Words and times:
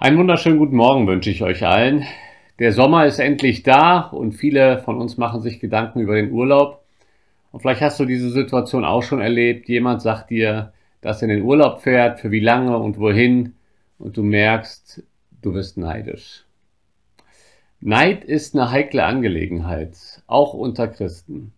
Einen 0.00 0.16
wunderschönen 0.16 0.58
guten 0.58 0.76
Morgen 0.76 1.08
wünsche 1.08 1.28
ich 1.28 1.42
euch 1.42 1.66
allen. 1.66 2.06
Der 2.60 2.72
Sommer 2.72 3.06
ist 3.06 3.18
endlich 3.18 3.64
da 3.64 3.98
und 3.98 4.30
viele 4.30 4.78
von 4.78 4.96
uns 4.96 5.16
machen 5.16 5.40
sich 5.40 5.58
Gedanken 5.58 5.98
über 5.98 6.14
den 6.14 6.30
Urlaub. 6.30 6.84
Und 7.50 7.58
vielleicht 7.58 7.80
hast 7.80 7.98
du 7.98 8.04
diese 8.04 8.30
Situation 8.30 8.84
auch 8.84 9.02
schon 9.02 9.20
erlebt. 9.20 9.68
Jemand 9.68 10.00
sagt 10.00 10.30
dir, 10.30 10.72
dass 11.00 11.20
er 11.20 11.28
in 11.28 11.34
den 11.34 11.44
Urlaub 11.44 11.80
fährt, 11.80 12.20
für 12.20 12.30
wie 12.30 12.38
lange 12.38 12.78
und 12.78 13.00
wohin. 13.00 13.54
Und 13.98 14.16
du 14.16 14.22
merkst, 14.22 15.02
du 15.42 15.54
wirst 15.54 15.76
neidisch. 15.78 16.44
Neid 17.80 18.22
ist 18.22 18.54
eine 18.54 18.70
heikle 18.70 19.04
Angelegenheit, 19.04 19.96
auch 20.28 20.54
unter 20.54 20.86
Christen. 20.86 21.52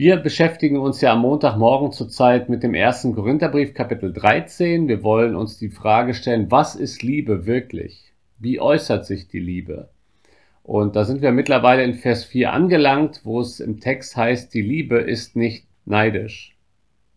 Wir 0.00 0.16
beschäftigen 0.16 0.78
uns 0.78 1.02
ja 1.02 1.12
am 1.12 1.20
Montagmorgen 1.20 1.92
zurzeit 1.92 2.48
mit 2.48 2.62
dem 2.62 2.72
ersten 2.72 3.14
Korintherbrief 3.14 3.74
Kapitel 3.74 4.14
13. 4.14 4.88
Wir 4.88 5.02
wollen 5.02 5.36
uns 5.36 5.58
die 5.58 5.68
Frage 5.68 6.14
stellen, 6.14 6.50
was 6.50 6.74
ist 6.74 7.02
Liebe 7.02 7.44
wirklich? 7.44 8.14
Wie 8.38 8.60
äußert 8.60 9.04
sich 9.04 9.28
die 9.28 9.40
Liebe? 9.40 9.90
Und 10.62 10.96
da 10.96 11.04
sind 11.04 11.20
wir 11.20 11.32
mittlerweile 11.32 11.84
in 11.84 11.92
Vers 11.92 12.24
4 12.24 12.50
angelangt, 12.50 13.20
wo 13.24 13.42
es 13.42 13.60
im 13.60 13.78
Text 13.78 14.16
heißt, 14.16 14.54
die 14.54 14.62
Liebe 14.62 14.96
ist 14.96 15.36
nicht 15.36 15.66
neidisch. 15.84 16.56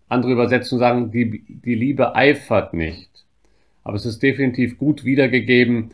Andere 0.09 0.33
Übersetzungen 0.33 0.81
sagen, 0.81 1.11
die, 1.11 1.41
die 1.47 1.75
Liebe 1.75 2.17
eifert 2.17 2.73
nicht. 2.73 3.23
Aber 3.85 3.95
es 3.95 4.05
ist 4.05 4.21
definitiv 4.21 4.77
gut 4.77 5.05
wiedergegeben 5.05 5.91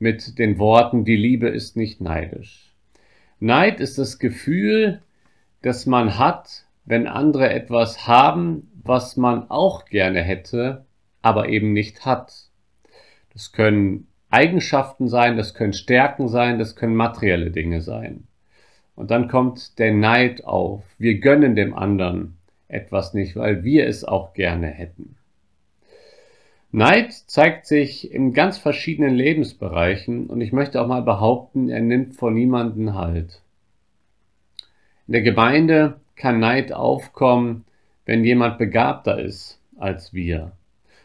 mit 0.00 0.40
den 0.40 0.58
Worten, 0.58 1.04
die 1.04 1.14
Liebe 1.14 1.46
ist 1.46 1.76
nicht 1.76 2.00
neidisch. 2.00 2.74
Neid 3.38 3.78
ist 3.78 3.96
das 3.96 4.18
Gefühl, 4.18 5.02
das 5.62 5.86
man 5.86 6.18
hat, 6.18 6.66
wenn 6.84 7.06
andere 7.06 7.50
etwas 7.50 8.06
haben, 8.06 8.70
was 8.82 9.16
man 9.16 9.50
auch 9.50 9.84
gerne 9.86 10.22
hätte, 10.22 10.84
aber 11.22 11.48
eben 11.48 11.72
nicht 11.72 12.04
hat. 12.04 12.32
Das 13.32 13.52
können 13.52 14.08
Eigenschaften 14.30 15.08
sein, 15.08 15.36
das 15.36 15.54
können 15.54 15.72
Stärken 15.72 16.28
sein, 16.28 16.58
das 16.58 16.74
können 16.76 16.96
materielle 16.96 17.50
Dinge 17.50 17.80
sein. 17.80 18.24
Und 18.94 19.10
dann 19.10 19.28
kommt 19.28 19.78
der 19.78 19.92
Neid 19.92 20.44
auf. 20.44 20.84
Wir 20.98 21.18
gönnen 21.18 21.54
dem 21.54 21.74
anderen 21.74 22.36
etwas 22.68 23.14
nicht, 23.14 23.36
weil 23.36 23.64
wir 23.64 23.86
es 23.86 24.04
auch 24.04 24.34
gerne 24.34 24.66
hätten. 24.66 25.16
Neid 26.72 27.12
zeigt 27.12 27.66
sich 27.66 28.10
in 28.10 28.32
ganz 28.32 28.56
verschiedenen 28.56 29.14
Lebensbereichen 29.14 30.26
und 30.26 30.40
ich 30.40 30.52
möchte 30.52 30.80
auch 30.80 30.86
mal 30.86 31.02
behaupten, 31.02 31.68
er 31.68 31.82
nimmt 31.82 32.16
vor 32.16 32.30
niemanden 32.30 32.94
Halt. 32.94 33.41
In 35.06 35.12
der 35.12 35.22
Gemeinde 35.22 36.00
kann 36.14 36.38
Neid 36.38 36.72
aufkommen, 36.72 37.64
wenn 38.06 38.24
jemand 38.24 38.58
begabter 38.58 39.18
ist 39.18 39.60
als 39.76 40.14
wir. 40.14 40.52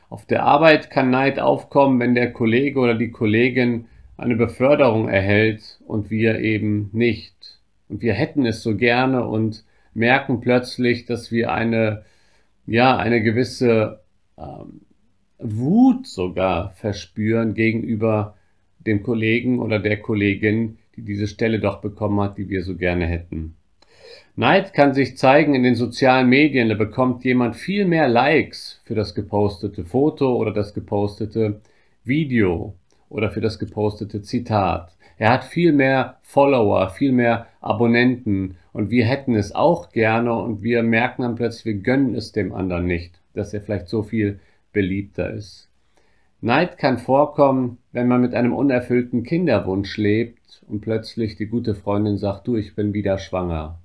Auf 0.10 0.26
der 0.26 0.44
Arbeit 0.44 0.90
kann 0.90 1.10
Neid 1.10 1.40
aufkommen, 1.40 2.00
wenn 2.00 2.16
der 2.16 2.32
Kollege 2.32 2.80
oder 2.80 2.96
die 2.96 3.12
Kollegin 3.12 3.88
eine 4.16 4.36
Beförderung 4.36 5.10
erhält 5.10 5.80
und 5.86 6.10
wir 6.10 6.40
eben 6.40 6.90
nicht. 6.94 7.60
Und 7.90 8.02
wir 8.02 8.14
hätten 8.14 8.46
es 8.46 8.64
so 8.64 8.76
gerne 8.76 9.28
und 9.28 9.66
merken 9.94 10.40
plötzlich, 10.42 11.06
dass 11.06 11.32
wir 11.32 11.52
eine, 11.52 12.04
ja, 12.66 12.98
eine 12.98 13.22
gewisse 13.22 14.02
ähm, 14.38 14.82
Wut 15.40 16.08
sogar 16.08 16.72
verspüren 16.72 17.54
gegenüber 17.54 18.36
dem 18.80 19.04
Kollegen 19.04 19.60
oder 19.60 19.80
der 19.80 19.98
Kollegin, 19.98 20.78
die 20.96 21.02
diese 21.02 21.28
Stelle 21.28 21.60
doch 21.60 21.82
bekommen 21.82 22.20
hat, 22.22 22.38
die 22.38 22.50
wir 22.50 22.64
so 22.64 22.76
gerne 22.76 23.06
hätten. 23.06 23.57
Neid 24.40 24.74
kann 24.74 24.94
sich 24.94 25.18
zeigen 25.18 25.56
in 25.56 25.64
den 25.64 25.74
sozialen 25.74 26.30
Medien. 26.30 26.70
Da 26.70 26.76
bekommt 26.76 27.26
jemand 27.26 27.56
viel 27.56 27.86
mehr 27.86 28.08
Likes 28.08 28.80
für 28.86 28.94
das 28.94 29.16
gepostete 29.16 29.84
Foto 29.84 30.36
oder 30.36 30.54
das 30.54 30.76
gepostete 30.76 31.60
Video 32.04 32.76
oder 33.10 33.32
für 33.32 33.42
das 33.42 33.58
gepostete 33.58 34.22
Zitat. 34.22 34.96
Er 35.18 35.34
hat 35.34 35.44
viel 35.44 35.74
mehr 35.74 36.20
Follower, 36.22 36.92
viel 36.92 37.14
mehr 37.14 37.48
Abonnenten 37.62 38.58
und 38.74 38.92
wir 38.92 39.06
hätten 39.06 39.34
es 39.34 39.56
auch 39.56 39.92
gerne 39.92 40.36
und 40.36 40.62
wir 40.62 40.84
merken 40.84 41.24
dann 41.24 41.34
plötzlich, 41.34 41.66
wir 41.66 41.82
gönnen 41.82 42.14
es 42.14 42.32
dem 42.32 42.54
anderen 42.54 42.86
nicht, 42.86 43.20
dass 43.34 43.56
er 43.56 43.62
vielleicht 43.62 43.88
so 43.88 44.04
viel 44.04 44.40
beliebter 44.72 45.32
ist. 45.32 45.68
Neid 46.42 46.78
kann 46.78 47.00
vorkommen, 47.00 47.80
wenn 47.92 48.08
man 48.08 48.22
mit 48.22 48.36
einem 48.36 48.54
unerfüllten 48.54 49.24
Kinderwunsch 49.24 49.98
lebt 49.98 50.62
und 50.68 50.82
plötzlich 50.82 51.38
die 51.38 51.48
gute 51.48 51.74
Freundin 51.74 52.20
sagt, 52.20 52.46
du, 52.46 52.56
ich 52.56 52.76
bin 52.76 52.94
wieder 52.94 53.18
schwanger. 53.18 53.80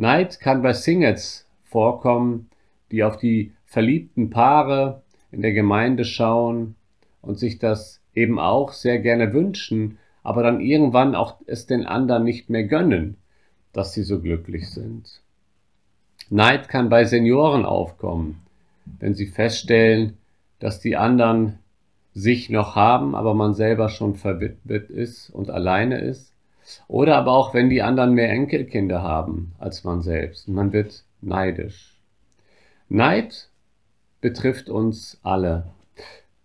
Neid 0.00 0.40
kann 0.40 0.62
bei 0.62 0.72
Singles 0.72 1.46
vorkommen, 1.62 2.48
die 2.90 3.04
auf 3.04 3.18
die 3.18 3.52
verliebten 3.66 4.30
Paare 4.30 5.02
in 5.30 5.42
der 5.42 5.52
Gemeinde 5.52 6.06
schauen 6.06 6.74
und 7.20 7.38
sich 7.38 7.58
das 7.58 8.00
eben 8.14 8.38
auch 8.38 8.72
sehr 8.72 8.98
gerne 8.98 9.34
wünschen, 9.34 9.98
aber 10.22 10.42
dann 10.42 10.62
irgendwann 10.62 11.14
auch 11.14 11.36
es 11.44 11.66
den 11.66 11.84
anderen 11.84 12.24
nicht 12.24 12.48
mehr 12.48 12.64
gönnen, 12.64 13.18
dass 13.74 13.92
sie 13.92 14.02
so 14.02 14.22
glücklich 14.22 14.70
sind. 14.70 15.20
Neid 16.30 16.70
kann 16.70 16.88
bei 16.88 17.04
Senioren 17.04 17.66
aufkommen, 17.66 18.40
wenn 19.00 19.14
sie 19.14 19.26
feststellen, 19.26 20.16
dass 20.60 20.80
die 20.80 20.96
anderen 20.96 21.58
sich 22.14 22.48
noch 22.48 22.74
haben, 22.74 23.14
aber 23.14 23.34
man 23.34 23.52
selber 23.52 23.90
schon 23.90 24.14
verwitwet 24.14 24.88
ist 24.88 25.28
und 25.28 25.50
alleine 25.50 26.00
ist. 26.00 26.32
Oder 26.88 27.16
aber 27.16 27.32
auch, 27.32 27.54
wenn 27.54 27.70
die 27.70 27.82
anderen 27.82 28.14
mehr 28.14 28.30
Enkelkinder 28.30 29.02
haben 29.02 29.52
als 29.58 29.84
man 29.84 30.02
selbst. 30.02 30.48
Man 30.48 30.72
wird 30.72 31.04
neidisch. 31.20 32.00
Neid 32.88 33.48
betrifft 34.20 34.68
uns 34.68 35.18
alle. 35.22 35.66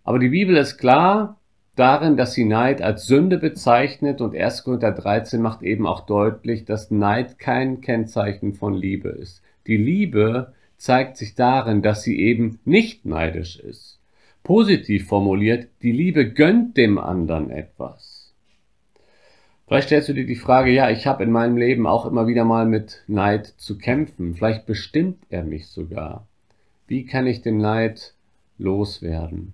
Aber 0.04 0.20
die 0.20 0.30
Bibel 0.30 0.56
ist 0.56 0.78
klar 0.78 1.38
darin, 1.76 2.18
dass 2.18 2.34
sie 2.34 2.46
Neid 2.46 2.82
als 2.82 3.06
Sünde 3.08 3.38
bezeichnet 3.38 4.22
und 4.22 4.36
1. 4.36 4.64
Korinther 4.64 4.92
13 4.92 5.42
macht 5.42 5.62
eben 5.62 5.86
auch 5.88 6.06
deutlich, 6.06 6.66
dass 6.66 6.92
Neid 6.92 7.40
kein 7.40 7.82
Kennzeichen 7.82 8.54
von 8.54 8.74
Liebe 8.74 9.10
ist. 9.10 9.42
Die 9.68 9.78
Liebe 9.78 10.54
zeigt 10.78 11.18
sich 11.18 11.36
darin, 11.36 11.82
dass 11.82 12.04
sie 12.04 12.20
eben 12.20 12.60
nicht 12.66 13.06
neidisch 13.06 13.60
ist. 13.60 14.00
Positiv 14.44 15.08
formuliert, 15.08 15.68
die 15.82 15.92
Liebe 15.92 16.30
gönnt 16.30 16.78
dem 16.78 17.00
anderen 17.00 17.50
etwas. 17.50 18.15
Vielleicht 19.68 19.88
stellst 19.88 20.10
du 20.10 20.14
dir 20.14 20.28
die 20.28 20.36
Frage, 20.36 20.72
ja, 20.72 20.92
ich 20.92 21.08
habe 21.08 21.24
in 21.24 21.32
meinem 21.32 21.58
Leben 21.58 21.88
auch 21.88 22.06
immer 22.06 22.28
wieder 22.28 22.46
mal 22.46 22.68
mit 22.68 23.04
Neid 23.08 23.48
zu 23.58 23.78
kämpfen. 23.78 24.36
Vielleicht 24.36 24.68
bestimmt 24.68 25.24
er 25.30 25.44
mich 25.44 25.68
sogar. 25.68 26.28
Wie 26.88 27.06
kann 27.06 27.26
ich 27.26 27.42
den 27.42 27.58
Neid 27.58 28.14
loswerden? 28.60 29.54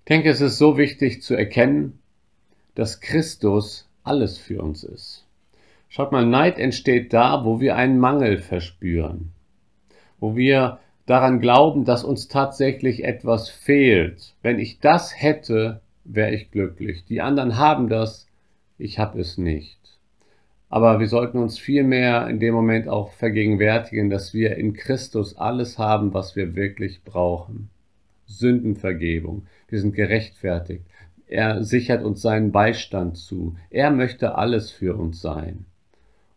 Ich 0.00 0.08
denke, 0.08 0.30
es 0.30 0.40
ist 0.40 0.58
so 0.58 0.76
wichtig 0.76 1.22
zu 1.22 1.34
erkennen, 1.34 2.00
dass 2.74 3.00
Christus 3.00 3.88
alles 4.02 4.38
für 4.38 4.60
uns 4.60 4.82
ist. 4.82 5.24
Schaut 5.88 6.10
mal, 6.10 6.26
Neid 6.26 6.58
entsteht 6.58 7.12
da, 7.12 7.44
wo 7.44 7.60
wir 7.60 7.76
einen 7.76 7.98
Mangel 7.98 8.38
verspüren, 8.38 9.32
wo 10.18 10.36
wir 10.36 10.80
daran 11.06 11.40
glauben, 11.40 11.84
dass 11.84 12.02
uns 12.02 12.26
tatsächlich 12.26 13.04
etwas 13.04 13.48
fehlt. 13.48 14.34
Wenn 14.42 14.58
ich 14.58 14.80
das 14.80 15.20
hätte, 15.20 15.80
wäre 16.04 16.34
ich 16.34 16.50
glücklich. 16.50 17.04
Die 17.04 17.20
anderen 17.20 17.56
haben 17.56 17.88
das, 17.88 18.25
ich 18.78 18.98
habe 18.98 19.20
es 19.20 19.38
nicht. 19.38 19.78
Aber 20.68 20.98
wir 20.98 21.08
sollten 21.08 21.38
uns 21.38 21.58
vielmehr 21.58 22.28
in 22.28 22.40
dem 22.40 22.54
Moment 22.54 22.88
auch 22.88 23.12
vergegenwärtigen, 23.12 24.10
dass 24.10 24.34
wir 24.34 24.56
in 24.56 24.72
Christus 24.72 25.36
alles 25.36 25.78
haben, 25.78 26.12
was 26.12 26.34
wir 26.34 26.56
wirklich 26.56 27.04
brauchen. 27.04 27.70
Sündenvergebung. 28.26 29.46
Wir 29.68 29.80
sind 29.80 29.94
gerechtfertigt. 29.94 30.84
Er 31.28 31.62
sichert 31.64 32.04
uns 32.04 32.20
seinen 32.20 32.52
Beistand 32.52 33.16
zu. 33.16 33.56
Er 33.70 33.90
möchte 33.90 34.36
alles 34.36 34.70
für 34.70 34.96
uns 34.96 35.20
sein. 35.20 35.66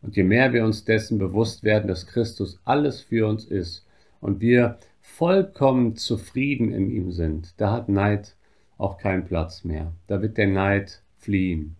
Und 0.02 0.16
je 0.16 0.24
mehr 0.24 0.54
wir 0.54 0.64
uns 0.64 0.86
dessen 0.86 1.18
bewusst 1.18 1.64
werden, 1.64 1.88
dass 1.88 2.08
Christus 2.08 2.60
alles 2.64 3.02
für 3.02 3.28
uns 3.28 3.46
ist 3.46 3.86
und 4.22 4.40
wir 4.40 4.78
vollkommen 5.02 5.96
zufrieden 5.96 6.72
in 6.72 6.90
ihm 6.90 7.12
sind, 7.12 7.54
da 7.58 7.72
hat 7.74 7.90
Neid 7.90 8.36
auch 8.78 8.98
keinen 8.98 9.26
Platz 9.26 9.66
mehr. 9.66 9.92
Da 10.08 10.22
wird 10.22 10.38
der 10.38 10.48
Neid 10.48 11.02
fliehen. 11.18 11.76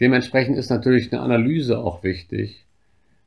Dementsprechend 0.00 0.58
ist 0.58 0.70
natürlich 0.70 1.12
eine 1.12 1.22
Analyse 1.22 1.78
auch 1.78 2.02
wichtig, 2.02 2.66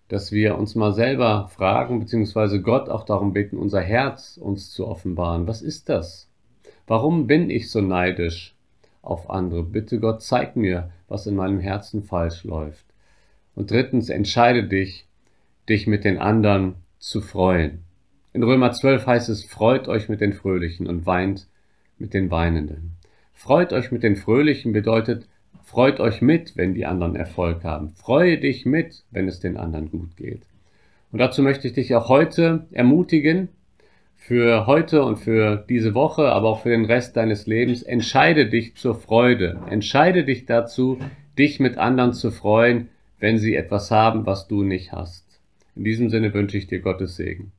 dass 0.07 0.31
wir 0.31 0.57
uns 0.57 0.75
mal 0.75 0.93
selber 0.93 1.47
fragen, 1.47 1.99
beziehungsweise 1.99 2.61
Gott 2.61 2.89
auch 2.89 3.05
darum 3.05 3.33
bitten, 3.33 3.57
unser 3.57 3.81
Herz 3.81 4.37
uns 4.37 4.71
zu 4.71 4.87
offenbaren. 4.87 5.47
Was 5.47 5.61
ist 5.61 5.89
das? 5.89 6.29
Warum 6.87 7.27
bin 7.27 7.49
ich 7.49 7.69
so 7.69 7.81
neidisch 7.81 8.55
auf 9.01 9.29
andere? 9.29 9.63
Bitte 9.63 9.99
Gott, 9.99 10.21
zeig 10.21 10.55
mir, 10.55 10.91
was 11.07 11.27
in 11.27 11.35
meinem 11.35 11.59
Herzen 11.59 12.03
falsch 12.03 12.43
läuft. 12.43 12.85
Und 13.55 13.71
drittens, 13.71 14.09
entscheide 14.09 14.63
dich, 14.63 15.07
dich 15.67 15.85
mit 15.85 16.03
den 16.03 16.17
anderen 16.17 16.75
zu 16.97 17.21
freuen. 17.21 17.83
In 18.33 18.43
Römer 18.43 18.71
12 18.71 19.05
heißt 19.05 19.29
es, 19.29 19.43
freut 19.43 19.87
euch 19.87 20.09
mit 20.09 20.21
den 20.21 20.33
Fröhlichen 20.33 20.87
und 20.87 21.05
weint 21.05 21.47
mit 21.97 22.13
den 22.13 22.31
Weinenden. 22.31 22.93
Freut 23.33 23.73
euch 23.73 23.91
mit 23.91 24.03
den 24.03 24.15
Fröhlichen 24.15 24.73
bedeutet, 24.73 25.27
Freut 25.69 25.99
euch 25.99 26.23
mit, 26.23 26.57
wenn 26.57 26.73
die 26.73 26.87
anderen 26.87 27.15
Erfolg 27.15 27.63
haben. 27.63 27.89
Freue 27.89 28.39
dich 28.39 28.65
mit, 28.65 29.03
wenn 29.11 29.27
es 29.27 29.39
den 29.39 29.55
anderen 29.55 29.91
gut 29.91 30.17
geht. 30.17 30.41
Und 31.11 31.19
dazu 31.19 31.43
möchte 31.43 31.67
ich 31.67 31.73
dich 31.73 31.93
auch 31.93 32.09
heute 32.09 32.65
ermutigen, 32.71 33.49
für 34.15 34.65
heute 34.65 35.03
und 35.03 35.17
für 35.17 35.63
diese 35.69 35.93
Woche, 35.93 36.31
aber 36.31 36.49
auch 36.49 36.63
für 36.63 36.69
den 36.71 36.85
Rest 36.85 37.17
deines 37.17 37.45
Lebens, 37.45 37.83
entscheide 37.83 38.49
dich 38.49 38.77
zur 38.77 38.95
Freude. 38.95 39.59
Entscheide 39.69 40.23
dich 40.23 40.47
dazu, 40.47 40.97
dich 41.37 41.59
mit 41.59 41.77
anderen 41.77 42.13
zu 42.13 42.31
freuen, 42.31 42.89
wenn 43.19 43.37
sie 43.37 43.55
etwas 43.55 43.91
haben, 43.91 44.25
was 44.25 44.47
du 44.47 44.63
nicht 44.63 44.91
hast. 44.91 45.39
In 45.75 45.83
diesem 45.83 46.09
Sinne 46.09 46.33
wünsche 46.33 46.57
ich 46.57 46.65
dir 46.65 46.79
Gottes 46.79 47.15
Segen. 47.15 47.51